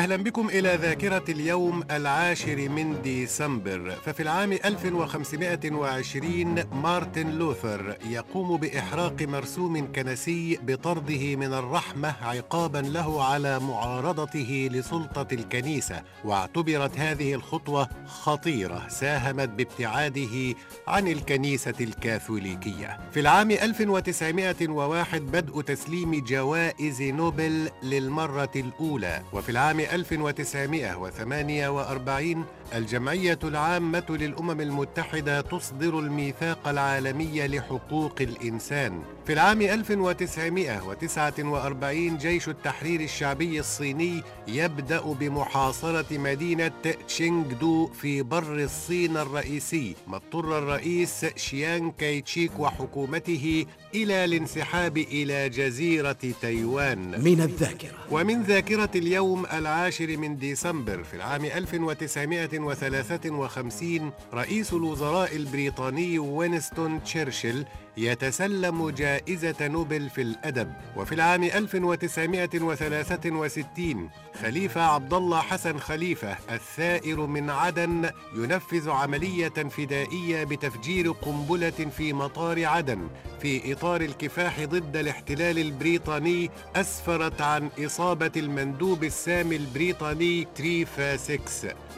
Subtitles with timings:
[0.00, 3.90] أهلا بكم إلى ذاكرة اليوم العاشر من ديسمبر.
[3.90, 13.58] ففي العام 1520 مارتن لوثر يقوم بإحراق مرسوم كنسي بطرده من الرحمة عقابا له على
[13.58, 16.02] معارضته لسلطة الكنيسة.
[16.24, 20.54] واعتبرت هذه الخطوة خطيرة ساهمت بابتعاده
[20.88, 22.98] عن الكنيسة الكاثوليكية.
[23.12, 29.22] في العام 1901 بدء تسليم جوائز نوبل للمرة الأولى.
[29.32, 32.44] وفي العام 1948
[32.74, 39.02] الجمعية العامة للأمم المتحدة تصدر الميثاق العالمي لحقوق الإنسان.
[39.26, 46.72] في العام 1949 جيش التحرير الشعبي الصيني يبدأ بمحاصرة مدينة
[47.08, 56.16] تشينغدو في بر الصين الرئيسي، ما اضطر الرئيس شيان كايتشيك وحكومته إلى الانسحاب إلى جزيرة
[56.42, 57.24] تايوان.
[57.24, 59.46] من الذاكرة ومن ذاكرة اليوم
[59.80, 67.64] العاشر من ديسمبر في العام 1953 رئيس الوزراء البريطاني وينستون تشرشل
[67.96, 70.72] يتسلم جائزة نوبل في الأدب.
[70.96, 74.10] وفي العام 1963
[74.42, 82.64] خليفة عبد الله حسن خليفة الثائر من عدن ينفذ عملية فدائية بتفجير قنبلة في مطار
[82.66, 83.08] عدن
[83.42, 91.40] في إطار الكفاح ضد الاحتلال البريطاني أسفرت عن إصابة المندوب السامي البريطاني تريفا 6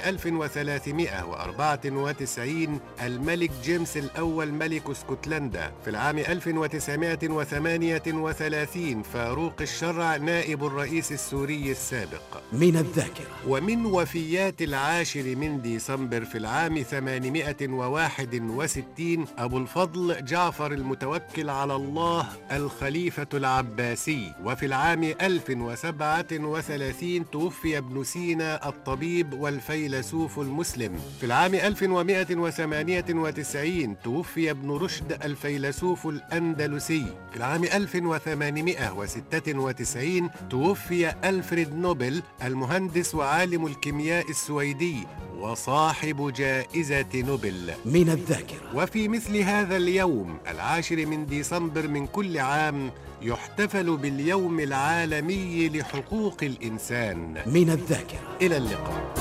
[1.09, 5.71] 1394 الملك جيمس الأول ملك اسكتلندا.
[5.83, 12.21] في العام 1938 فاروق الشرع نائب الرئيس السوري السابق.
[12.53, 13.27] من الذاكرة.
[13.47, 23.27] ومن وفيات العاشر من ديسمبر في العام 861 أبو الفضل جعفر المتوكل على الله الخليفة
[23.33, 24.33] العباسي.
[24.43, 30.90] وفي العام 1037 توفي ابن سينا الطبيب والفيلسوف المسلم.
[31.19, 37.05] في العام 1198 توفي ابن رشد الفيلسوف الأندلسي.
[37.31, 45.07] في العام 1896 توفي ألفريد نوبل المهندس وعالم الكيمياء السويدي
[45.39, 47.71] وصاحب جائزة نوبل.
[47.85, 48.75] من الذاكرة.
[48.75, 52.91] وفي مثل هذا اليوم العاشر من ديسمبر من كل عام
[53.21, 57.43] يحتفل باليوم العالمي لحقوق الإنسان.
[57.45, 58.37] من الذاكرة.
[58.41, 59.13] إلى اللقاء.